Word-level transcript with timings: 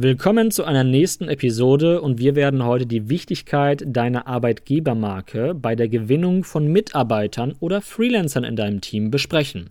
Willkommen 0.00 0.52
zu 0.52 0.62
einer 0.62 0.84
nächsten 0.84 1.28
Episode 1.28 2.00
und 2.00 2.18
wir 2.20 2.36
werden 2.36 2.64
heute 2.64 2.86
die 2.86 3.08
Wichtigkeit 3.08 3.82
deiner 3.84 4.28
Arbeitgebermarke 4.28 5.54
bei 5.54 5.74
der 5.74 5.88
Gewinnung 5.88 6.44
von 6.44 6.68
Mitarbeitern 6.68 7.56
oder 7.58 7.82
Freelancern 7.82 8.44
in 8.44 8.54
deinem 8.54 8.80
Team 8.80 9.10
besprechen. 9.10 9.70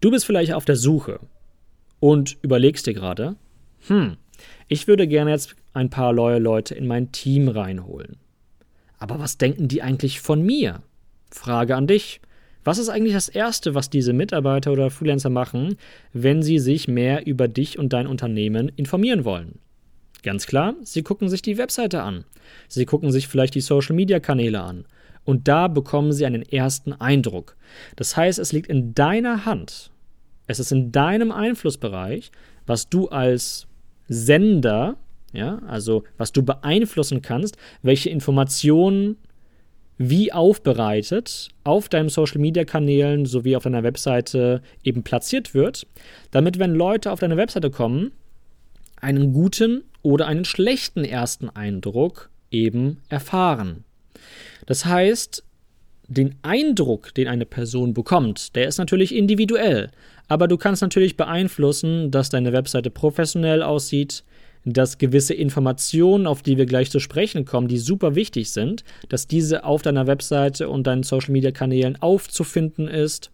Du 0.00 0.12
bist 0.12 0.26
vielleicht 0.26 0.52
auf 0.52 0.64
der 0.64 0.76
Suche 0.76 1.18
und 1.98 2.36
überlegst 2.42 2.86
dir 2.86 2.94
gerade, 2.94 3.34
hm, 3.88 4.16
ich 4.68 4.86
würde 4.86 5.08
gerne 5.08 5.32
jetzt 5.32 5.56
ein 5.72 5.90
paar 5.90 6.12
neue 6.12 6.38
Leute 6.38 6.76
in 6.76 6.86
mein 6.86 7.10
Team 7.10 7.48
reinholen. 7.48 8.16
Aber 8.98 9.18
was 9.18 9.38
denken 9.38 9.66
die 9.66 9.82
eigentlich 9.82 10.20
von 10.20 10.40
mir? 10.40 10.82
Frage 11.32 11.74
an 11.74 11.88
dich. 11.88 12.20
Was 12.64 12.78
ist 12.78 12.88
eigentlich 12.88 13.14
das 13.14 13.28
Erste, 13.28 13.74
was 13.74 13.90
diese 13.90 14.12
Mitarbeiter 14.12 14.72
oder 14.72 14.90
Freelancer 14.90 15.30
machen, 15.30 15.76
wenn 16.12 16.42
sie 16.42 16.58
sich 16.58 16.88
mehr 16.88 17.26
über 17.26 17.46
dich 17.46 17.78
und 17.78 17.92
dein 17.92 18.06
Unternehmen 18.06 18.70
informieren 18.70 19.24
wollen? 19.24 19.58
Ganz 20.22 20.46
klar, 20.46 20.74
sie 20.82 21.02
gucken 21.02 21.28
sich 21.28 21.42
die 21.42 21.58
Webseite 21.58 22.02
an. 22.02 22.24
Sie 22.68 22.86
gucken 22.86 23.12
sich 23.12 23.28
vielleicht 23.28 23.54
die 23.54 23.60
Social-Media-Kanäle 23.60 24.60
an. 24.60 24.86
Und 25.24 25.48
da 25.48 25.68
bekommen 25.68 26.12
sie 26.12 26.26
einen 26.26 26.42
ersten 26.42 26.92
Eindruck. 26.92 27.56
Das 27.96 28.16
heißt, 28.16 28.38
es 28.38 28.52
liegt 28.52 28.68
in 28.68 28.94
deiner 28.94 29.44
Hand. 29.44 29.90
Es 30.46 30.58
ist 30.58 30.72
in 30.72 30.92
deinem 30.92 31.32
Einflussbereich, 31.32 32.30
was 32.66 32.88
du 32.88 33.08
als 33.08 33.66
Sender 34.08 34.96
ja, 35.34 35.58
also 35.66 36.04
was 36.16 36.32
du 36.32 36.42
beeinflussen 36.42 37.20
kannst, 37.20 37.58
welche 37.82 38.08
Informationen 38.08 39.16
wie 39.98 40.32
aufbereitet 40.32 41.48
auf 41.62 41.88
deinen 41.88 42.08
Social 42.08 42.40
Media 42.40 42.64
Kanälen 42.64 43.26
sowie 43.26 43.56
auf 43.56 43.64
deiner 43.64 43.82
Webseite 43.82 44.62
eben 44.82 45.02
platziert 45.02 45.54
wird, 45.54 45.86
damit 46.30 46.58
wenn 46.58 46.74
Leute 46.74 47.12
auf 47.12 47.20
deine 47.20 47.36
Webseite 47.36 47.70
kommen, 47.70 48.12
einen 49.00 49.32
guten 49.32 49.84
oder 50.02 50.26
einen 50.26 50.44
schlechten 50.44 51.04
ersten 51.04 51.48
Eindruck 51.48 52.30
eben 52.50 52.98
erfahren. 53.08 53.84
Das 54.66 54.84
heißt, 54.84 55.44
den 56.08 56.34
Eindruck, 56.42 57.14
den 57.14 57.28
eine 57.28 57.46
Person 57.46 57.94
bekommt, 57.94 58.56
der 58.56 58.68
ist 58.68 58.78
natürlich 58.78 59.14
individuell, 59.14 59.90
aber 60.28 60.48
du 60.48 60.56
kannst 60.56 60.82
natürlich 60.82 61.16
beeinflussen, 61.16 62.10
dass 62.10 62.30
deine 62.30 62.52
Webseite 62.52 62.90
professionell 62.90 63.62
aussieht, 63.62 64.24
dass 64.64 64.98
gewisse 64.98 65.34
Informationen, 65.34 66.26
auf 66.26 66.42
die 66.42 66.56
wir 66.56 66.66
gleich 66.66 66.90
zu 66.90 67.00
sprechen 67.00 67.44
kommen, 67.44 67.68
die 67.68 67.78
super 67.78 68.14
wichtig 68.14 68.50
sind, 68.50 68.84
dass 69.08 69.26
diese 69.26 69.64
auf 69.64 69.82
deiner 69.82 70.06
Webseite 70.06 70.68
und 70.68 70.86
deinen 70.86 71.02
Social 71.02 71.32
Media 71.32 71.50
Kanälen 71.50 72.00
aufzufinden 72.00 72.88
ist. 72.88 73.30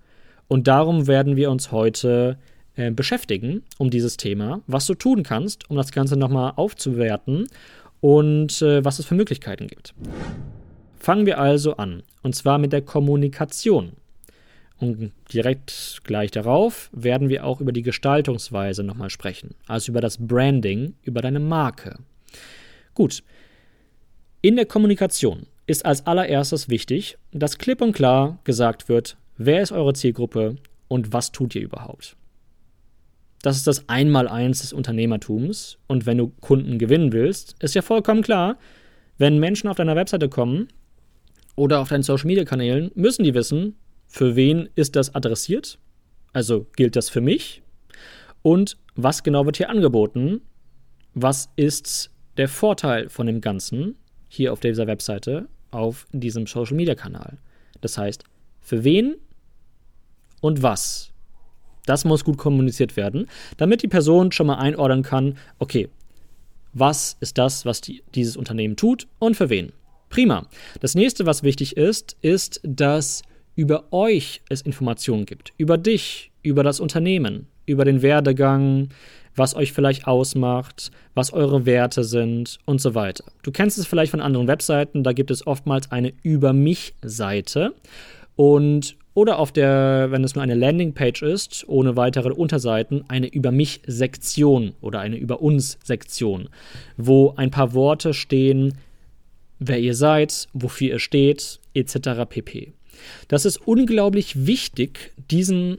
Und 0.48 0.66
darum 0.66 1.06
werden 1.06 1.36
wir 1.36 1.50
uns 1.50 1.70
heute 1.70 2.36
äh, 2.74 2.90
beschäftigen, 2.90 3.62
um 3.78 3.90
dieses 3.90 4.16
Thema, 4.16 4.62
was 4.66 4.86
du 4.86 4.94
tun 4.94 5.22
kannst, 5.22 5.70
um 5.70 5.76
das 5.76 5.92
Ganze 5.92 6.16
nochmal 6.16 6.54
aufzuwerten 6.56 7.46
und 8.00 8.60
äh, 8.62 8.84
was 8.84 8.98
es 8.98 9.06
für 9.06 9.14
Möglichkeiten 9.14 9.68
gibt. 9.68 9.94
Fangen 10.98 11.26
wir 11.26 11.38
also 11.38 11.76
an, 11.76 12.02
und 12.22 12.34
zwar 12.34 12.58
mit 12.58 12.72
der 12.72 12.82
Kommunikation. 12.82 13.92
Und 14.80 15.12
direkt 15.32 16.00
gleich 16.04 16.30
darauf 16.30 16.88
werden 16.92 17.28
wir 17.28 17.44
auch 17.44 17.60
über 17.60 17.72
die 17.72 17.82
Gestaltungsweise 17.82 18.82
nochmal 18.82 19.10
sprechen, 19.10 19.54
also 19.66 19.92
über 19.92 20.00
das 20.00 20.16
Branding, 20.18 20.94
über 21.02 21.20
deine 21.20 21.38
Marke. 21.38 21.98
Gut, 22.94 23.22
in 24.40 24.56
der 24.56 24.64
Kommunikation 24.64 25.46
ist 25.66 25.84
als 25.84 26.06
allererstes 26.06 26.70
wichtig, 26.70 27.18
dass 27.30 27.58
klipp 27.58 27.82
und 27.82 27.92
klar 27.92 28.38
gesagt 28.44 28.88
wird, 28.88 29.18
wer 29.36 29.60
ist 29.60 29.70
eure 29.70 29.92
Zielgruppe 29.92 30.56
und 30.88 31.12
was 31.12 31.30
tut 31.30 31.54
ihr 31.54 31.62
überhaupt. 31.62 32.16
Das 33.42 33.56
ist 33.56 33.66
das 33.66 33.86
Einmaleins 33.88 34.62
des 34.62 34.72
Unternehmertums 34.72 35.78
und 35.88 36.06
wenn 36.06 36.16
du 36.16 36.28
Kunden 36.40 36.78
gewinnen 36.78 37.12
willst, 37.12 37.54
ist 37.62 37.74
ja 37.74 37.82
vollkommen 37.82 38.22
klar, 38.22 38.58
wenn 39.18 39.38
Menschen 39.38 39.68
auf 39.68 39.76
deiner 39.76 39.96
Webseite 39.96 40.30
kommen 40.30 40.68
oder 41.54 41.80
auf 41.80 41.90
deinen 41.90 42.02
Social-Media-Kanälen, 42.02 42.90
müssen 42.94 43.24
die 43.24 43.34
wissen, 43.34 43.76
für 44.10 44.34
wen 44.34 44.68
ist 44.74 44.96
das 44.96 45.14
adressiert? 45.14 45.78
Also 46.32 46.66
gilt 46.74 46.96
das 46.96 47.08
für 47.08 47.20
mich? 47.20 47.62
Und 48.42 48.76
was 48.96 49.22
genau 49.22 49.46
wird 49.46 49.56
hier 49.56 49.70
angeboten? 49.70 50.42
Was 51.14 51.48
ist 51.54 52.10
der 52.36 52.48
Vorteil 52.48 53.08
von 53.08 53.26
dem 53.26 53.40
Ganzen 53.40 53.96
hier 54.28 54.52
auf 54.52 54.58
dieser 54.58 54.88
Webseite, 54.88 55.48
auf 55.70 56.08
diesem 56.12 56.48
Social 56.48 56.76
Media 56.76 56.96
Kanal? 56.96 57.38
Das 57.80 57.96
heißt, 57.96 58.24
für 58.60 58.82
wen 58.82 59.14
und 60.40 60.60
was? 60.60 61.12
Das 61.86 62.04
muss 62.04 62.24
gut 62.24 62.36
kommuniziert 62.36 62.96
werden, 62.96 63.28
damit 63.58 63.82
die 63.82 63.88
Person 63.88 64.32
schon 64.32 64.48
mal 64.48 64.58
einordnen 64.58 65.04
kann, 65.04 65.38
okay, 65.60 65.88
was 66.72 67.16
ist 67.20 67.38
das, 67.38 67.64
was 67.64 67.80
die, 67.80 68.02
dieses 68.16 68.36
Unternehmen 68.36 68.74
tut 68.74 69.06
und 69.20 69.36
für 69.36 69.50
wen? 69.50 69.72
Prima. 70.08 70.48
Das 70.80 70.96
nächste, 70.96 71.26
was 71.26 71.44
wichtig 71.44 71.76
ist, 71.76 72.16
ist, 72.20 72.60
dass 72.64 73.22
über 73.56 73.92
euch 73.92 74.42
es 74.48 74.62
Informationen 74.62 75.26
gibt, 75.26 75.52
über 75.56 75.78
dich, 75.78 76.30
über 76.42 76.62
das 76.62 76.80
Unternehmen, 76.80 77.46
über 77.66 77.84
den 77.84 78.02
Werdegang, 78.02 78.88
was 79.36 79.54
euch 79.54 79.72
vielleicht 79.72 80.06
ausmacht, 80.06 80.90
was 81.14 81.32
eure 81.32 81.66
Werte 81.66 82.04
sind 82.04 82.58
und 82.64 82.80
so 82.80 82.94
weiter. 82.94 83.24
Du 83.42 83.52
kennst 83.52 83.78
es 83.78 83.86
vielleicht 83.86 84.10
von 84.10 84.20
anderen 84.20 84.48
Webseiten, 84.48 85.02
da 85.04 85.12
gibt 85.12 85.30
es 85.30 85.46
oftmals 85.46 85.90
eine 85.90 86.12
Über 86.22 86.52
mich-Seite 86.52 87.74
und 88.36 88.96
oder 89.12 89.38
auf 89.38 89.50
der, 89.52 90.08
wenn 90.10 90.24
es 90.24 90.34
nur 90.34 90.42
eine 90.42 90.54
Landingpage 90.54 91.22
ist, 91.22 91.64
ohne 91.68 91.96
weitere 91.96 92.30
Unterseiten, 92.30 93.04
eine 93.08 93.26
Über 93.26 93.50
mich-Sektion 93.50 94.74
oder 94.80 95.00
eine 95.00 95.16
Über 95.16 95.42
uns-Sektion, 95.42 96.48
wo 96.96 97.34
ein 97.36 97.50
paar 97.50 97.74
Worte 97.74 98.14
stehen, 98.14 98.78
wer 99.58 99.80
ihr 99.80 99.94
seid, 99.94 100.46
wofür 100.52 100.88
ihr 100.88 100.98
steht, 101.00 101.60
etc. 101.74 102.24
pp. 102.28 102.72
Das 103.28 103.44
ist 103.44 103.56
unglaublich 103.66 104.46
wichtig, 104.46 105.12
diesen, 105.30 105.78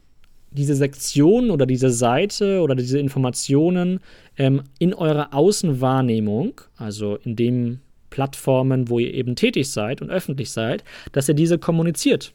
diese 0.52 0.76
Sektion 0.76 1.52
oder 1.52 1.66
diese 1.66 1.90
Seite 1.90 2.62
oder 2.62 2.76
diese 2.76 3.00
Informationen 3.00 4.00
ähm, 4.38 4.64
in 4.80 4.94
eurer 4.94 5.34
Außenwahrnehmung, 5.34 6.62
also 6.78 7.18
in 7.18 7.36
den 7.36 7.82
Plattformen, 8.10 8.90
wo 8.90 9.00
ihr 9.00 9.14
eben 9.14 9.36
tätig 9.36 9.72
seid 9.72 10.02
und 10.02 10.10
öffentlich 10.10 10.52
seid, 10.52 10.84
dass 11.12 11.30
ihr 11.30 11.36
diese 11.36 11.58
kommuniziert. 11.58 12.34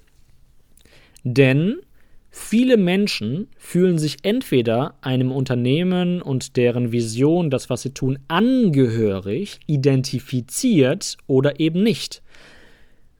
Denn 1.24 1.80
Viele 2.38 2.76
Menschen 2.76 3.48
fühlen 3.56 3.98
sich 3.98 4.18
entweder 4.22 4.94
einem 5.00 5.32
Unternehmen 5.32 6.20
und 6.20 6.56
deren 6.58 6.92
Vision, 6.92 7.48
das, 7.48 7.70
was 7.70 7.80
sie 7.80 7.94
tun, 7.94 8.18
angehörig, 8.28 9.58
identifiziert 9.66 11.16
oder 11.26 11.58
eben 11.60 11.82
nicht. 11.82 12.22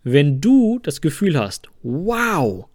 Wenn 0.09 0.41
du 0.41 0.78
das 0.84 1.00
Gefühl 1.00 1.37
hast, 1.37 1.69
wow, 1.83 2.67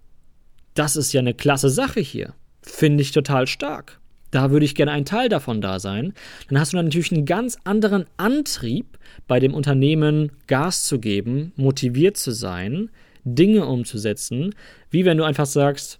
das 0.74 0.98
ist 0.98 1.14
ja 1.14 1.22
eine 1.22 1.34
klasse 1.34 1.70
Sache 1.70 2.02
hier, 2.02 2.34
finde 2.62 3.04
ich 3.04 3.14
total 3.14 3.48
stark. 3.48 4.02
Da 4.32 4.52
würde 4.52 4.66
ich 4.66 4.76
gerne 4.76 4.92
ein 4.92 5.06
Teil 5.06 5.30
davon 5.30 5.62
da 5.62 5.80
sein. 5.80 6.14
Dann 6.50 6.60
hast 6.60 6.74
du 6.74 6.78
natürlich 6.78 7.10
einen 7.14 7.26
ganz 7.26 7.58
anderen 7.64 8.06
Antrieb, 8.18 8.98
bei 9.30 9.40
dem 9.40 9.54
Unternehmen 9.54 10.34
Gas 10.48 10.84
zu 10.84 11.00
geben, 11.00 11.54
motiviert 11.56 12.18
zu 12.18 12.32
sein, 12.32 12.90
Dinge 13.24 13.66
umzusetzen, 13.66 14.54
wie 14.90 15.06
wenn 15.06 15.18
du 15.18 15.24
einfach 15.24 15.46
sagst, 15.46 16.00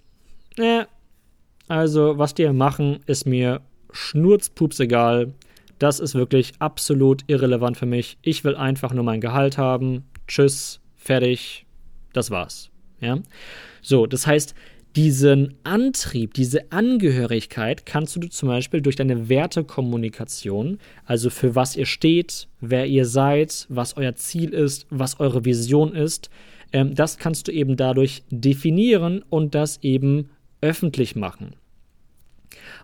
äh, 0.58 0.84
also 1.70 2.18
was 2.18 2.34
die 2.34 2.50
machen, 2.50 3.00
ist 3.06 3.26
mir 3.26 3.62
schnurzpups 3.94 4.82
egal. 4.82 5.32
Das 5.80 6.02
ist 6.02 6.14
wirklich 6.14 6.52
absolut 6.60 7.24
irrelevant 7.28 7.78
für 7.78 7.86
mich. 7.86 8.18
Ich 8.22 8.44
will 8.44 8.58
einfach 8.58 8.92
nur 8.92 9.06
mein 9.06 9.22
Gehalt 9.22 9.58
haben. 9.58 10.04
Tschüss 10.28 10.81
fertig, 11.02 11.66
das 12.14 12.30
war's. 12.32 12.70
Ja? 13.00 13.18
So, 13.82 14.06
das 14.06 14.28
heißt, 14.28 14.54
diesen 14.96 15.56
Antrieb, 15.64 16.34
diese 16.34 16.72
Angehörigkeit 16.72 17.86
kannst 17.86 18.16
du 18.16 18.28
zum 18.28 18.50
Beispiel 18.50 18.82
durch 18.82 18.98
deine 18.98 19.30
Wertekommunikation, 19.30 20.80
also 21.06 21.30
für 21.30 21.56
was 21.56 21.76
ihr 21.76 21.86
steht, 21.86 22.48
wer 22.60 22.86
ihr 22.86 23.06
seid, 23.06 23.66
was 23.70 23.96
euer 23.98 24.16
Ziel 24.16 24.54
ist, 24.54 24.86
was 24.90 25.20
eure 25.20 25.46
Vision 25.46 25.96
ist, 25.96 26.30
ähm, 26.74 26.94
das 26.94 27.18
kannst 27.18 27.48
du 27.48 27.52
eben 27.52 27.78
dadurch 27.78 28.24
definieren 28.30 29.24
und 29.30 29.56
das 29.56 29.80
eben 29.82 30.30
öffentlich 30.60 31.16
machen. 31.16 31.56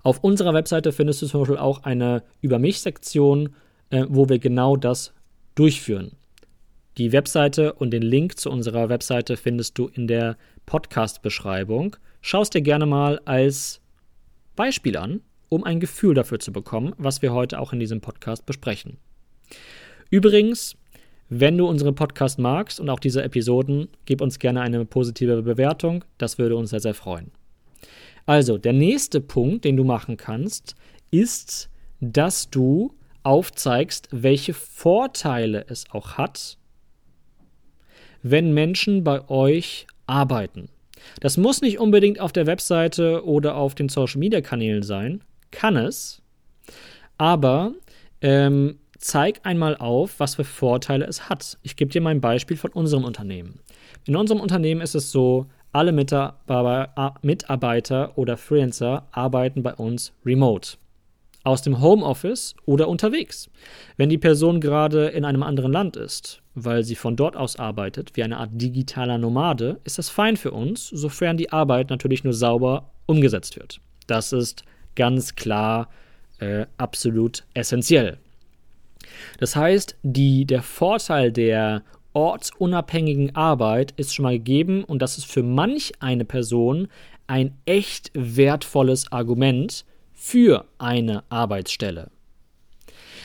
Auf 0.01 0.23
unserer 0.23 0.53
Webseite 0.53 0.93
findest 0.93 1.21
du 1.21 1.27
zum 1.27 1.41
Beispiel 1.41 1.57
auch 1.57 1.83
eine 1.83 2.23
Über 2.41 2.57
mich-Sektion, 2.57 3.49
äh, 3.89 4.05
wo 4.07 4.29
wir 4.29 4.39
genau 4.39 4.77
das 4.77 5.13
durchführen. 5.55 6.13
Die 6.97 7.11
Webseite 7.11 7.73
und 7.73 7.91
den 7.91 8.01
Link 8.01 8.39
zu 8.39 8.49
unserer 8.49 8.89
Webseite 8.89 9.37
findest 9.37 9.77
du 9.77 9.85
in 9.87 10.07
der 10.07 10.35
Podcast-Beschreibung. 10.65 11.95
Schau 12.21 12.41
es 12.41 12.49
dir 12.49 12.63
gerne 12.63 12.87
mal 12.87 13.21
als 13.25 13.81
Beispiel 14.55 14.97
an, 14.97 15.21
um 15.47 15.63
ein 15.63 15.79
Gefühl 15.79 16.15
dafür 16.15 16.39
zu 16.39 16.51
bekommen, 16.51 16.95
was 16.97 17.21
wir 17.21 17.33
heute 17.33 17.59
auch 17.59 17.71
in 17.71 17.79
diesem 17.79 18.01
Podcast 18.01 18.47
besprechen. 18.47 18.97
Übrigens, 20.09 20.75
wenn 21.29 21.55
du 21.59 21.67
unseren 21.67 21.93
Podcast 21.93 22.39
magst 22.39 22.79
und 22.79 22.89
auch 22.89 22.99
diese 22.99 23.21
Episoden, 23.21 23.89
gib 24.05 24.19
uns 24.19 24.39
gerne 24.39 24.61
eine 24.61 24.83
positive 24.83 25.43
Bewertung. 25.43 26.03
Das 26.17 26.39
würde 26.39 26.55
uns 26.55 26.71
sehr, 26.71 26.79
sehr 26.79 26.95
freuen. 26.95 27.29
Also, 28.25 28.57
der 28.57 28.73
nächste 28.73 29.21
Punkt, 29.21 29.65
den 29.65 29.77
du 29.77 29.83
machen 29.83 30.17
kannst, 30.17 30.73
ist, 31.11 31.69
dass 31.99 32.49
du 32.49 32.95
aufzeigst, 33.21 34.09
welche 34.11 34.55
Vorteile 34.55 35.63
es 35.69 35.85
auch 35.91 36.17
hat, 36.17 36.57
wenn 38.31 38.53
Menschen 38.53 39.03
bei 39.03 39.27
euch 39.29 39.87
arbeiten. 40.05 40.69
Das 41.19 41.37
muss 41.37 41.61
nicht 41.61 41.79
unbedingt 41.79 42.19
auf 42.19 42.33
der 42.33 42.47
Webseite 42.47 43.25
oder 43.25 43.55
auf 43.55 43.75
den 43.75 43.89
Social-Media-Kanälen 43.89 44.83
sein, 44.83 45.23
kann 45.51 45.77
es, 45.77 46.21
aber 47.17 47.73
ähm, 48.21 48.79
zeig 48.97 49.41
einmal 49.43 49.77
auf, 49.77 50.19
was 50.19 50.35
für 50.35 50.43
Vorteile 50.43 51.05
es 51.05 51.29
hat. 51.29 51.57
Ich 51.63 51.75
gebe 51.75 51.91
dir 51.91 52.01
mal 52.01 52.11
ein 52.11 52.21
Beispiel 52.21 52.57
von 52.57 52.71
unserem 52.71 53.03
Unternehmen. 53.03 53.59
In 54.05 54.15
unserem 54.15 54.41
Unternehmen 54.41 54.81
ist 54.81 54.95
es 54.95 55.11
so, 55.11 55.47
alle 55.71 55.91
Mitarbeiter 55.91 58.17
oder 58.17 58.37
Freelancer 58.37 59.07
arbeiten 59.11 59.63
bei 59.63 59.73
uns 59.75 60.13
remote. 60.25 60.77
Aus 61.43 61.61
dem 61.61 61.81
Homeoffice 61.81 62.55
oder 62.65 62.87
unterwegs. 62.87 63.49
Wenn 63.95 64.09
die 64.09 64.17
Person 64.17 64.59
gerade 64.59 65.09
in 65.09 65.23
einem 65.23 65.43
anderen 65.43 65.71
Land 65.71 65.95
ist, 65.95 66.41
weil 66.59 66.83
sie 66.83 66.95
von 66.95 67.15
dort 67.15 67.35
aus 67.35 67.57
arbeitet, 67.57 68.15
wie 68.15 68.23
eine 68.23 68.37
Art 68.37 68.49
digitaler 68.53 69.19
Nomade, 69.19 69.79
ist 69.83 69.99
das 69.99 70.09
fein 70.09 70.37
für 70.37 70.51
uns, 70.51 70.87
sofern 70.87 71.37
die 71.37 71.51
Arbeit 71.51 71.91
natürlich 71.91 72.23
nur 72.23 72.33
sauber 72.33 72.89
umgesetzt 73.05 73.57
wird. 73.57 73.79
Das 74.07 74.33
ist 74.33 74.63
ganz 74.95 75.35
klar 75.35 75.89
äh, 76.39 76.65
absolut 76.77 77.43
essentiell. 77.53 78.17
Das 79.39 79.55
heißt, 79.55 79.97
die, 80.01 80.45
der 80.45 80.63
Vorteil 80.63 81.31
der 81.31 81.83
ortsunabhängigen 82.13 83.35
Arbeit 83.35 83.93
ist 83.97 84.15
schon 84.15 84.23
mal 84.23 84.37
gegeben 84.37 84.83
und 84.83 84.99
das 85.03 85.19
ist 85.19 85.31
für 85.31 85.43
manch 85.43 85.93
eine 85.99 86.25
Person 86.25 86.87
ein 87.27 87.55
echt 87.65 88.09
wertvolles 88.15 89.11
Argument 89.11 89.85
für 90.13 90.65
eine 90.79 91.23
Arbeitsstelle. 91.29 92.09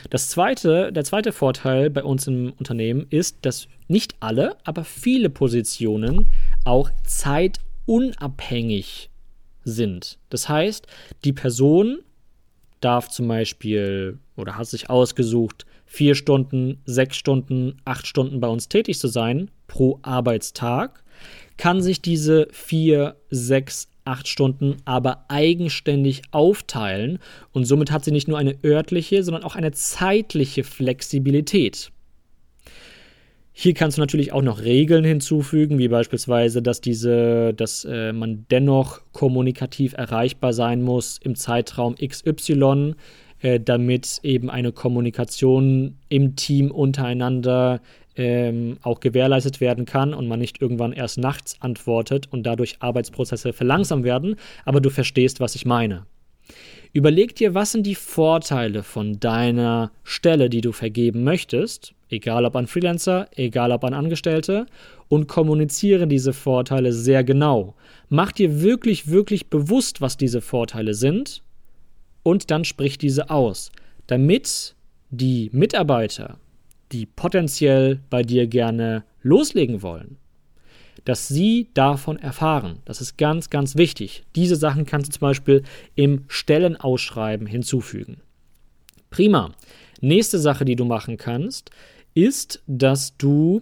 Das 0.09 0.29
zweite, 0.29 0.91
der 0.91 1.03
zweite 1.03 1.31
Vorteil 1.31 1.89
bei 1.89 2.03
uns 2.03 2.27
im 2.27 2.53
Unternehmen 2.53 3.07
ist, 3.09 3.37
dass 3.41 3.67
nicht 3.87 4.15
alle, 4.19 4.57
aber 4.63 4.83
viele 4.83 5.29
Positionen 5.29 6.27
auch 6.65 6.89
zeitunabhängig 7.05 9.09
sind. 9.63 10.19
Das 10.29 10.49
heißt, 10.49 10.87
die 11.23 11.33
Person 11.33 11.99
darf 12.81 13.09
zum 13.09 13.27
Beispiel 13.27 14.19
oder 14.35 14.57
hat 14.57 14.67
sich 14.67 14.89
ausgesucht, 14.89 15.65
vier 15.85 16.15
Stunden, 16.15 16.81
sechs 16.85 17.17
Stunden, 17.17 17.77
acht 17.85 18.07
Stunden 18.07 18.39
bei 18.39 18.47
uns 18.47 18.67
tätig 18.67 18.99
zu 18.99 19.07
sein 19.07 19.51
pro 19.67 19.99
Arbeitstag, 20.01 21.03
kann 21.57 21.81
sich 21.81 22.01
diese 22.01 22.47
vier, 22.51 23.15
sechs, 23.29 23.87
acht 24.05 24.27
Stunden 24.27 24.77
aber 24.85 25.25
eigenständig 25.29 26.21
aufteilen 26.31 27.19
und 27.51 27.65
somit 27.65 27.91
hat 27.91 28.05
sie 28.05 28.11
nicht 28.11 28.27
nur 28.27 28.37
eine 28.37 28.55
örtliche, 28.63 29.23
sondern 29.23 29.43
auch 29.43 29.55
eine 29.55 29.71
zeitliche 29.71 30.63
Flexibilität. 30.63 31.91
Hier 33.55 33.75
kannst 33.75 33.97
du 33.97 34.01
natürlich 34.01 34.33
auch 34.33 34.41
noch 34.41 34.63
Regeln 34.63 35.03
hinzufügen, 35.05 35.77
wie 35.77 35.87
beispielsweise, 35.87 36.63
dass 36.63 36.81
diese, 36.81 37.53
dass 37.53 37.85
äh, 37.85 38.11
man 38.11 38.47
dennoch 38.49 39.01
kommunikativ 39.11 39.93
erreichbar 39.93 40.53
sein 40.53 40.81
muss 40.81 41.19
im 41.21 41.35
Zeitraum 41.35 41.93
XY, 41.95 42.95
äh, 43.41 43.59
damit 43.59 44.19
eben 44.23 44.49
eine 44.49 44.71
Kommunikation 44.71 45.97
im 46.09 46.35
Team 46.35 46.71
untereinander 46.71 47.79
ähm, 48.15 48.77
auch 48.81 48.99
gewährleistet 48.99 49.61
werden 49.61 49.85
kann 49.85 50.13
und 50.13 50.27
man 50.27 50.39
nicht 50.39 50.61
irgendwann 50.61 50.93
erst 50.93 51.17
nachts 51.17 51.57
antwortet 51.59 52.27
und 52.31 52.43
dadurch 52.43 52.77
Arbeitsprozesse 52.79 53.53
verlangsamt 53.53 54.03
werden. 54.03 54.35
Aber 54.65 54.81
du 54.81 54.89
verstehst, 54.89 55.39
was 55.39 55.55
ich 55.55 55.65
meine. 55.65 56.05
Überleg 56.91 57.35
dir, 57.35 57.55
was 57.55 57.71
sind 57.71 57.87
die 57.87 57.95
Vorteile 57.95 58.83
von 58.83 59.19
deiner 59.19 59.91
Stelle, 60.03 60.49
die 60.49 60.61
du 60.61 60.71
vergeben 60.71 61.23
möchtest, 61.23 61.95
egal 62.09 62.45
ob 62.45 62.55
an 62.55 62.67
Freelancer, 62.67 63.27
egal 63.35 63.71
ob 63.71 63.83
an 63.83 63.95
Angestellte, 63.95 64.67
und 65.09 65.27
kommuniziere 65.27 66.05
diese 66.05 66.33
Vorteile 66.33 66.93
sehr 66.93 67.23
genau. 67.23 67.75
Mach 68.09 68.31
dir 68.31 68.61
wirklich, 68.61 69.07
wirklich 69.09 69.47
bewusst, 69.49 70.01
was 70.01 70.17
diese 70.17 70.41
Vorteile 70.41 70.93
sind 70.93 71.41
und 72.21 72.51
dann 72.51 72.63
sprich 72.63 72.99
diese 72.99 73.31
aus, 73.31 73.71
damit 74.05 74.75
die 75.09 75.49
Mitarbeiter, 75.51 76.37
die 76.93 77.05
potenziell 77.05 77.99
bei 78.09 78.21
dir 78.21 78.47
gerne 78.47 79.03
loslegen 79.21 79.81
wollen, 79.81 80.17
dass 81.05 81.27
sie 81.27 81.69
davon 81.73 82.17
erfahren. 82.17 82.79
Das 82.85 83.01
ist 83.01 83.17
ganz, 83.17 83.49
ganz 83.49 83.75
wichtig. 83.75 84.23
Diese 84.35 84.55
Sachen 84.55 84.85
kannst 84.85 85.07
du 85.07 85.11
zum 85.11 85.27
Beispiel 85.27 85.63
im 85.95 86.25
Stellenausschreiben 86.27 87.47
hinzufügen. 87.47 88.21
Prima. 89.09 89.51
Nächste 89.99 90.39
Sache, 90.39 90.65
die 90.65 90.75
du 90.75 90.85
machen 90.85 91.17
kannst, 91.17 91.71
ist, 92.13 92.61
dass 92.67 93.17
du 93.17 93.61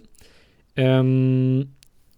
ähm, 0.76 1.72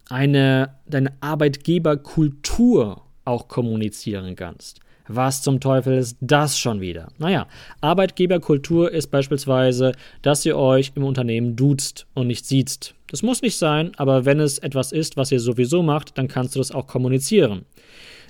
eine, 0.09 0.75
deine 0.87 1.13
Arbeitgeberkultur 1.21 3.03
auch 3.25 3.49
kommunizieren 3.49 4.35
kannst. 4.37 4.81
Was 5.07 5.43
zum 5.43 5.61
Teufel 5.61 5.99
ist 5.99 6.17
das 6.21 6.59
schon 6.59 6.81
wieder? 6.81 7.09
Naja, 7.19 7.47
Arbeitgeberkultur 7.81 8.91
ist 8.91 9.09
beispielsweise, 9.09 9.93
dass 10.23 10.47
ihr 10.47 10.57
euch 10.57 10.93
im 10.95 11.05
Unternehmen 11.05 11.57
duzt 11.57 12.07
und 12.15 12.27
nicht 12.27 12.47
siezt. 12.47 12.95
Das 13.09 13.23
muss 13.23 13.43
nicht 13.43 13.59
sein, 13.59 13.93
aber 13.97 14.25
wenn 14.25 14.41
es 14.41 14.59
etwas 14.59 14.93
ist, 14.93 15.17
was 15.17 15.31
ihr 15.31 15.41
sowieso 15.41 15.83
macht, 15.83 16.17
dann 16.17 16.27
kannst 16.27 16.55
du 16.55 16.59
das 16.59 16.73
auch 16.73 16.87
kommunizieren. 16.87 17.67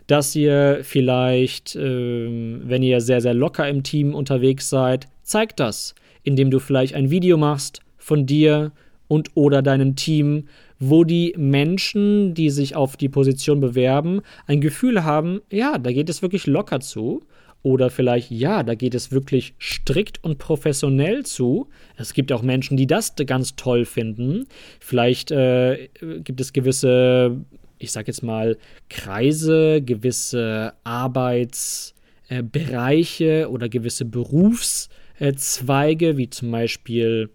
Dass 0.08 0.34
ihr 0.34 0.80
vielleicht, 0.82 1.76
äh, 1.76 2.60
wenn 2.68 2.82
ihr 2.82 3.00
sehr, 3.00 3.20
sehr 3.20 3.34
locker 3.34 3.68
im 3.68 3.82
Team 3.82 4.14
unterwegs 4.14 4.68
seid, 4.68 5.06
zeigt 5.22 5.60
das, 5.60 5.94
indem 6.24 6.50
du 6.50 6.58
vielleicht 6.58 6.94
ein 6.94 7.10
Video 7.10 7.36
machst 7.36 7.80
von 7.96 8.26
dir 8.26 8.72
und 9.08 9.30
oder 9.34 9.62
deinem 9.62 9.96
Team, 9.96 10.48
wo 10.88 11.04
die 11.04 11.34
Menschen, 11.36 12.32
die 12.34 12.50
sich 12.50 12.76
auf 12.76 12.96
die 12.96 13.08
Position 13.08 13.60
bewerben, 13.60 14.20
ein 14.46 14.60
Gefühl 14.60 15.04
haben, 15.04 15.40
ja, 15.50 15.78
da 15.78 15.92
geht 15.92 16.08
es 16.08 16.22
wirklich 16.22 16.46
locker 16.46 16.80
zu. 16.80 17.22
Oder 17.62 17.88
vielleicht, 17.88 18.30
ja, 18.30 18.62
da 18.62 18.74
geht 18.74 18.94
es 18.94 19.10
wirklich 19.10 19.54
strikt 19.58 20.22
und 20.22 20.36
professionell 20.36 21.24
zu. 21.24 21.70
Es 21.96 22.12
gibt 22.12 22.30
auch 22.30 22.42
Menschen, 22.42 22.76
die 22.76 22.86
das 22.86 23.14
ganz 23.26 23.56
toll 23.56 23.86
finden. 23.86 24.44
Vielleicht 24.80 25.30
äh, 25.30 25.88
gibt 26.18 26.42
es 26.42 26.52
gewisse, 26.52 27.38
ich 27.78 27.90
sag 27.90 28.06
jetzt 28.06 28.22
mal, 28.22 28.58
Kreise, 28.90 29.80
gewisse 29.80 30.74
Arbeitsbereiche 30.84 33.24
äh, 33.24 33.46
oder 33.46 33.70
gewisse 33.70 34.04
Berufszweige, 34.04 36.18
wie 36.18 36.28
zum 36.28 36.50
Beispiel 36.50 37.30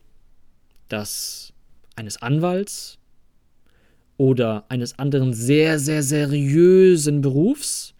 das 0.89 1.53
eines 1.95 2.21
Anwalts 2.21 2.98
oder 4.19 4.65
eines 4.67 4.99
anderen 4.99 5.33
sehr, 5.33 5.79
sehr 5.79 6.03
seriösen 6.03 7.21
Berufs, 7.21 7.95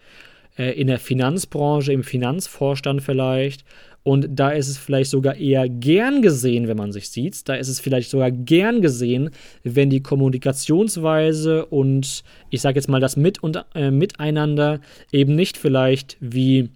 äh, 0.57 0.73
in 0.79 0.87
der 0.87 0.99
Finanzbranche, 0.99 1.93
im 1.93 2.03
Finanzvorstand 2.03 3.01
vielleicht. 3.01 3.63
Und 4.03 4.27
da 4.31 4.49
ist 4.49 4.67
es 4.67 4.77
vielleicht 4.77 5.11
sogar 5.11 5.37
eher 5.37 5.69
gern 5.69 6.21
gesehen, 6.21 6.67
wenn 6.67 6.75
man 6.75 6.91
sich 6.91 7.09
sieht. 7.09 7.47
Da 7.47 7.55
ist 7.55 7.69
es 7.69 7.79
vielleicht 7.79 8.09
sogar 8.09 8.31
gern 8.31 8.81
gesehen, 8.81 9.29
wenn 9.63 9.89
die 9.89 10.03
Kommunikationsweise 10.03 11.65
und 11.65 12.23
ich 12.49 12.61
sage 12.61 12.75
jetzt 12.75 12.89
mal 12.89 12.99
das 12.99 13.15
Mit 13.15 13.41
und, 13.41 13.63
äh, 13.73 13.89
Miteinander 13.89 14.81
eben 15.13 15.35
nicht 15.35 15.57
vielleicht 15.57 16.17
wie 16.19 16.69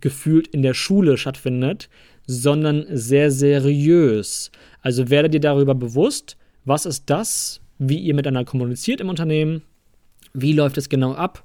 gefühlt 0.00 0.48
in 0.48 0.62
der 0.62 0.74
Schule 0.74 1.16
stattfindet, 1.18 1.88
sondern 2.26 2.84
sehr 2.90 3.30
seriös. 3.30 4.50
Also 4.82 5.08
werde 5.08 5.30
dir 5.30 5.40
darüber 5.40 5.76
bewusst, 5.76 6.36
was 6.64 6.84
ist 6.84 7.04
das, 7.06 7.60
wie 7.78 7.98
ihr 7.98 8.14
miteinander 8.14 8.48
kommuniziert 8.48 9.00
im 9.00 9.08
Unternehmen, 9.08 9.62
wie 10.32 10.52
läuft 10.52 10.78
es 10.78 10.88
genau 10.88 11.14
ab, 11.14 11.44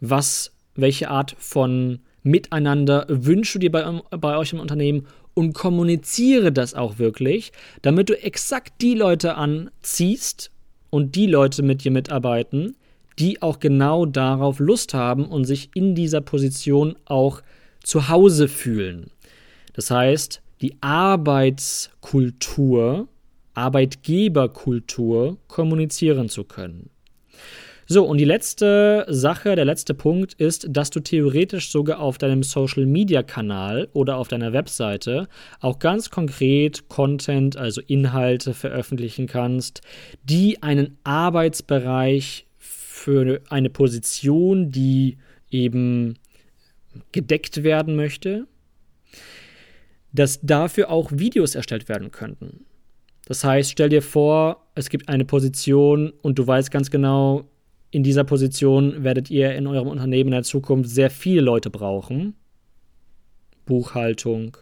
was, 0.00 0.52
welche 0.74 1.10
Art 1.10 1.34
von 1.38 2.00
Miteinander 2.22 3.06
wünschst 3.08 3.54
du 3.54 3.58
dir 3.58 3.72
bei, 3.72 4.00
bei 4.10 4.36
euch 4.36 4.52
im 4.52 4.60
Unternehmen 4.60 5.06
und 5.34 5.54
kommuniziere 5.54 6.52
das 6.52 6.74
auch 6.74 6.98
wirklich, 6.98 7.52
damit 7.82 8.08
du 8.08 8.20
exakt 8.20 8.82
die 8.82 8.94
Leute 8.94 9.36
anziehst 9.36 10.50
und 10.90 11.14
die 11.14 11.26
Leute 11.26 11.62
mit 11.62 11.84
dir 11.84 11.92
mitarbeiten, 11.92 12.74
die 13.18 13.40
auch 13.40 13.60
genau 13.60 14.04
darauf 14.04 14.58
Lust 14.58 14.94
haben 14.94 15.26
und 15.26 15.44
sich 15.44 15.70
in 15.74 15.94
dieser 15.94 16.20
Position 16.20 16.96
auch 17.04 17.42
zu 17.82 18.08
Hause 18.08 18.48
fühlen. 18.48 19.10
Das 19.74 19.90
heißt, 19.90 20.42
die 20.60 20.82
Arbeitskultur, 20.82 23.06
Arbeitgeberkultur 23.58 25.38
kommunizieren 25.48 26.28
zu 26.28 26.44
können. 26.44 26.90
So, 27.90 28.04
und 28.04 28.18
die 28.18 28.26
letzte 28.26 29.06
Sache, 29.08 29.56
der 29.56 29.64
letzte 29.64 29.94
Punkt 29.94 30.34
ist, 30.34 30.66
dass 30.68 30.90
du 30.90 31.00
theoretisch 31.00 31.70
sogar 31.70 32.00
auf 32.00 32.18
deinem 32.18 32.42
Social 32.42 32.84
Media 32.84 33.22
Kanal 33.22 33.88
oder 33.94 34.18
auf 34.18 34.28
deiner 34.28 34.52
Webseite 34.52 35.26
auch 35.60 35.78
ganz 35.78 36.10
konkret 36.10 36.90
Content, 36.90 37.56
also 37.56 37.80
Inhalte 37.86 38.52
veröffentlichen 38.52 39.26
kannst, 39.26 39.80
die 40.22 40.62
einen 40.62 40.98
Arbeitsbereich 41.02 42.46
für 42.58 43.40
eine 43.48 43.70
Position, 43.70 44.70
die 44.70 45.16
eben 45.50 46.18
gedeckt 47.12 47.62
werden 47.62 47.96
möchte, 47.96 48.46
dass 50.12 50.40
dafür 50.42 50.90
auch 50.90 51.10
Videos 51.10 51.54
erstellt 51.54 51.88
werden 51.88 52.10
könnten. 52.10 52.66
Das 53.28 53.44
heißt, 53.44 53.70
stell 53.70 53.90
dir 53.90 54.00
vor, 54.00 54.64
es 54.74 54.88
gibt 54.88 55.10
eine 55.10 55.26
Position 55.26 56.14
und 56.22 56.38
du 56.38 56.46
weißt 56.46 56.70
ganz 56.70 56.90
genau, 56.90 57.44
in 57.90 58.02
dieser 58.02 58.24
Position 58.24 59.04
werdet 59.04 59.28
ihr 59.28 59.54
in 59.54 59.66
eurem 59.66 59.88
Unternehmen 59.88 60.28
in 60.28 60.32
der 60.32 60.44
Zukunft 60.44 60.88
sehr 60.88 61.10
viele 61.10 61.42
Leute 61.42 61.68
brauchen. 61.68 62.32
Buchhaltung 63.66 64.56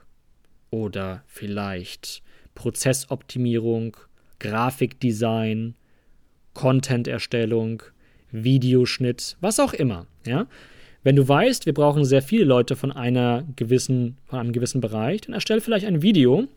oder 0.70 1.22
vielleicht 1.28 2.24
Prozessoptimierung, 2.56 3.96
Grafikdesign, 4.40 5.76
Content-Erstellung, 6.52 7.84
Videoschnitt, 8.32 9.36
was 9.40 9.60
auch 9.60 9.74
immer. 9.74 10.08
Ja? 10.26 10.48
Wenn 11.04 11.14
du 11.14 11.28
weißt, 11.28 11.66
wir 11.66 11.74
brauchen 11.74 12.04
sehr 12.04 12.20
viele 12.20 12.44
Leute 12.44 12.74
von 12.74 12.90
einer 12.90 13.44
gewissen, 13.54 14.16
von 14.24 14.40
einem 14.40 14.50
gewissen 14.50 14.80
Bereich, 14.80 15.20
dann 15.20 15.34
erstell 15.34 15.60
vielleicht 15.60 15.86
ein 15.86 16.02
Video, 16.02 16.48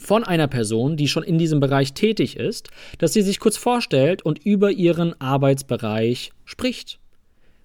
von 0.00 0.24
einer 0.24 0.48
Person, 0.48 0.96
die 0.96 1.08
schon 1.08 1.22
in 1.22 1.38
diesem 1.38 1.60
Bereich 1.60 1.92
tätig 1.92 2.36
ist, 2.36 2.68
dass 2.98 3.12
sie 3.12 3.22
sich 3.22 3.38
kurz 3.38 3.56
vorstellt 3.56 4.22
und 4.22 4.44
über 4.44 4.70
ihren 4.70 5.20
Arbeitsbereich 5.20 6.32
spricht. 6.44 6.98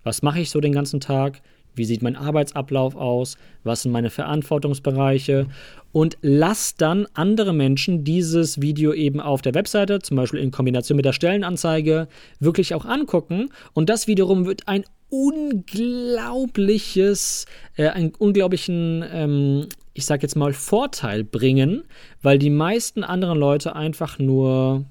Was 0.03 0.21
mache 0.21 0.41
ich 0.41 0.49
so 0.49 0.59
den 0.59 0.73
ganzen 0.73 0.99
Tag? 0.99 1.41
Wie 1.75 1.85
sieht 1.85 2.01
mein 2.01 2.15
Arbeitsablauf 2.15 2.95
aus? 2.95 3.37
Was 3.63 3.81
sind 3.81 3.91
meine 3.91 4.09
Verantwortungsbereiche? 4.09 5.47
Und 5.91 6.17
lass 6.21 6.75
dann 6.75 7.05
andere 7.13 7.53
Menschen 7.53 8.03
dieses 8.03 8.61
Video 8.61 8.93
eben 8.93 9.19
auf 9.19 9.41
der 9.41 9.55
Webseite, 9.55 9.99
zum 9.99 10.17
Beispiel 10.17 10.39
in 10.39 10.51
Kombination 10.51 10.95
mit 10.95 11.05
der 11.05 11.13
Stellenanzeige, 11.13 12.07
wirklich 12.39 12.75
auch 12.75 12.85
angucken. 12.85 13.49
Und 13.73 13.89
das 13.89 14.07
wiederum 14.07 14.45
wird 14.45 14.67
ein 14.67 14.85
unglaubliches, 15.09 17.45
äh, 17.75 17.89
einen 17.89 18.13
unglaublichen 18.15 19.03
ähm, 19.11 19.67
ich 19.95 20.05
sag 20.05 20.21
jetzt 20.21 20.35
mal, 20.35 20.53
Vorteil 20.53 21.23
bringen, 21.23 21.85
weil 22.21 22.37
die 22.37 22.49
meisten 22.49 23.03
anderen 23.03 23.39
Leute 23.39 23.75
einfach 23.75 24.19
nur 24.19 24.85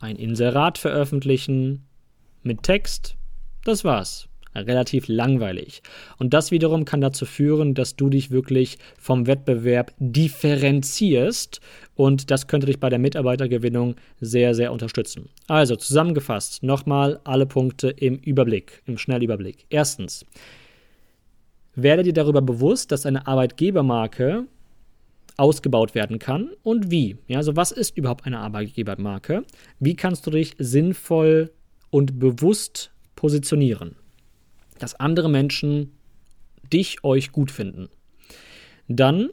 ein 0.00 0.16
Inserat 0.16 0.76
veröffentlichen 0.76 1.86
mit 2.42 2.64
Text. 2.64 3.16
Das 3.64 3.84
war's. 3.84 4.26
Relativ 4.52 5.06
langweilig. 5.06 5.82
Und 6.18 6.34
das 6.34 6.50
wiederum 6.50 6.84
kann 6.84 7.00
dazu 7.00 7.24
führen, 7.24 7.74
dass 7.74 7.94
du 7.94 8.10
dich 8.10 8.32
wirklich 8.32 8.78
vom 8.98 9.28
Wettbewerb 9.28 9.94
differenzierst 10.00 11.60
und 11.94 12.32
das 12.32 12.48
könnte 12.48 12.66
dich 12.66 12.80
bei 12.80 12.88
der 12.88 12.98
Mitarbeitergewinnung 12.98 13.94
sehr, 14.20 14.56
sehr 14.56 14.72
unterstützen. 14.72 15.28
Also 15.46 15.76
zusammengefasst, 15.76 16.64
nochmal 16.64 17.20
alle 17.22 17.46
Punkte 17.46 17.90
im 17.90 18.16
Überblick, 18.16 18.82
im 18.86 18.98
Schnellüberblick. 18.98 19.66
Erstens, 19.70 20.26
werde 21.82 22.02
dir 22.02 22.12
darüber 22.12 22.42
bewusst, 22.42 22.92
dass 22.92 23.06
eine 23.06 23.26
Arbeitgebermarke 23.26 24.46
ausgebaut 25.36 25.94
werden 25.94 26.18
kann 26.18 26.50
und 26.62 26.90
wie. 26.90 27.16
Ja, 27.26 27.38
also 27.38 27.56
was 27.56 27.72
ist 27.72 27.96
überhaupt 27.96 28.26
eine 28.26 28.38
Arbeitgebermarke? 28.38 29.44
Wie 29.78 29.96
kannst 29.96 30.26
du 30.26 30.30
dich 30.30 30.54
sinnvoll 30.58 31.50
und 31.90 32.18
bewusst 32.18 32.92
positionieren, 33.16 33.96
dass 34.78 34.98
andere 34.98 35.30
Menschen 35.30 35.92
dich, 36.72 37.02
euch 37.04 37.32
gut 37.32 37.50
finden? 37.50 37.88
Dann 38.88 39.30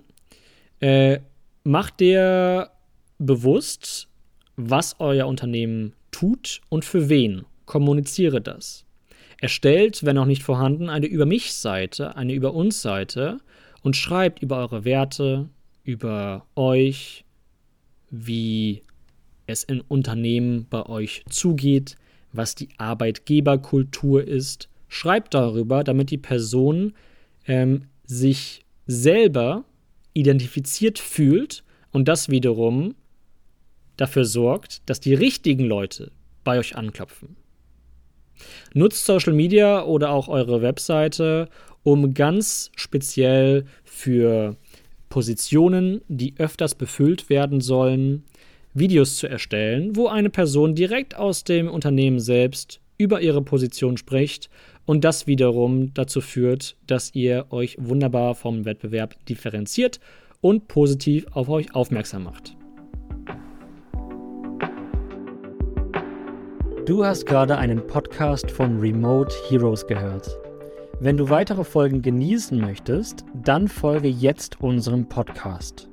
äh, 0.80 1.20
macht 1.64 2.00
dir 2.00 2.70
bewusst, 3.18 4.08
was 4.56 4.96
euer 5.00 5.28
Unternehmen 5.28 5.94
tut 6.12 6.62
und 6.70 6.86
für 6.86 7.10
wen. 7.10 7.46
Kommuniziere 7.66 8.40
das. 8.40 8.87
Erstellt, 9.40 10.04
wenn 10.04 10.16
noch 10.16 10.26
nicht 10.26 10.44
vorhanden, 10.44 10.90
eine 10.90 11.06
Über 11.06 11.26
mich-Seite, 11.26 12.16
eine 12.16 12.34
Über 12.34 12.54
uns-Seite 12.54 13.40
und 13.84 13.96
schreibt 13.96 14.42
über 14.42 14.58
eure 14.58 14.84
Werte, 14.84 15.50
über 15.84 16.46
euch, 16.56 17.24
wie 18.10 18.84
es 19.46 19.64
in 19.64 19.82
Unternehmen 19.82 20.66
bei 20.70 20.86
euch 20.86 21.24
zugeht, 21.30 21.98
was 22.34 22.56
die 22.56 22.70
Arbeitgeberkultur 22.78 24.24
ist. 24.24 24.70
Schreibt 24.90 25.34
darüber, 25.34 25.84
damit 25.84 26.12
die 26.12 26.18
Person 26.18 26.94
ähm, 27.48 27.84
sich 28.06 28.66
selber 28.88 29.66
identifiziert 30.14 31.00
fühlt 31.00 31.64
und 31.92 32.08
das 32.08 32.30
wiederum 32.30 32.96
dafür 33.98 34.26
sorgt, 34.26 34.82
dass 34.90 35.00
die 35.00 35.14
richtigen 35.14 35.66
Leute 35.66 36.12
bei 36.44 36.60
euch 36.60 36.76
anklopfen. 36.76 37.36
Nutzt 38.74 39.06
Social 39.06 39.34
Media 39.34 39.84
oder 39.84 40.12
auch 40.12 40.28
eure 40.28 40.62
Webseite, 40.62 41.50
um 41.84 42.14
ganz 42.14 42.72
speziell 42.76 43.66
für 43.84 44.56
Positionen, 45.10 46.02
die 46.08 46.34
öfters 46.38 46.76
befüllt 46.76 47.30
werden 47.30 47.62
sollen, 47.62 48.24
Videos 48.74 49.18
zu 49.18 49.28
erstellen, 49.28 49.96
wo 49.96 50.08
eine 50.08 50.30
Person 50.30 50.76
direkt 50.76 51.16
aus 51.16 51.44
dem 51.44 51.70
Unternehmen 51.70 52.20
selbst 52.20 52.80
über 52.98 53.22
ihre 53.22 53.42
Position 53.42 53.98
spricht 53.98 54.50
und 54.86 55.04
das 55.04 55.28
wiederum 55.28 55.94
dazu 55.94 56.22
führt, 56.22 56.76
dass 56.88 57.14
ihr 57.16 57.46
euch 57.52 57.78
wunderbar 57.80 58.36
vom 58.36 58.66
Wettbewerb 58.66 59.16
differenziert 59.28 60.00
und 60.42 60.68
positiv 60.68 61.26
auf 61.32 61.50
euch 61.50 61.74
aufmerksam 61.74 62.24
macht. 62.24 62.57
Du 66.88 67.04
hast 67.04 67.26
gerade 67.26 67.58
einen 67.58 67.86
Podcast 67.86 68.50
von 68.50 68.80
Remote 68.80 69.36
Heroes 69.50 69.86
gehört. 69.86 70.40
Wenn 71.02 71.18
du 71.18 71.30
weitere 71.30 71.66
Folgen 71.66 72.02
genießen 72.02 72.62
möchtest, 72.62 73.26
dann 73.44 73.68
folge 73.68 74.08
jetzt 74.08 74.62
unserem 74.62 75.10
Podcast. 75.10 75.90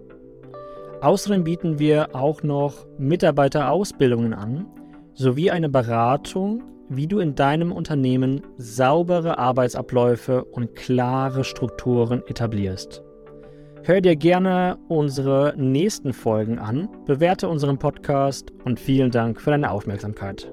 Außerdem 1.02 1.44
bieten 1.44 1.80
wir 1.80 2.16
auch 2.16 2.44
noch 2.44 2.88
Mitarbeiterausbildungen 2.98 4.34
an 4.34 4.68
sowie 5.16 5.52
eine 5.52 5.68
Beratung 5.68 6.64
wie 6.96 7.08
du 7.08 7.20
in 7.20 7.36
deinem 7.36 7.72
Unternehmen 7.72 8.42
saubere 8.58 9.38
Arbeitsabläufe 9.38 10.44
und 10.44 10.76
klare 10.76 11.44
Strukturen 11.44 12.24
etablierst. 12.28 13.04
Hör 13.84 14.00
dir 14.00 14.16
gerne 14.16 14.78
unsere 14.88 15.54
nächsten 15.58 16.14
Folgen 16.14 16.58
an, 16.58 16.88
bewerte 17.06 17.50
unseren 17.50 17.78
Podcast 17.78 18.52
und 18.64 18.80
vielen 18.80 19.12
Dank 19.12 19.42
für 19.42 19.52
deine 19.52 19.72
Aufmerksamkeit. 19.72 20.52